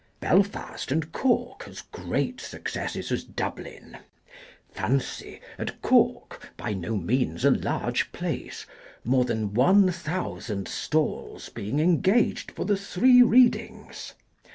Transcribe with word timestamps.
Belfast 0.19 0.91
and 0.91 1.11
Cork, 1.11 1.67
as 1.67 1.83
great 1.83 2.39
successes 2.41 3.11
as 3.11 3.23
Dublin. 3.23 3.99
Fancy, 4.71 5.41
at 5.59 5.79
Cork 5.83 6.49
(by 6.57 6.73
no 6.73 6.95
means 6.97 7.45
a 7.45 7.51
large 7.51 8.11
place) 8.11 8.65
more 9.03 9.25
than 9.25 9.53
1,000 9.53 10.67
stalls 10.67 11.49
being 11.49 11.79
engaged 11.79 12.49
for 12.49 12.65
the 12.65 12.77
three 12.77 13.21
readings. 13.21 14.15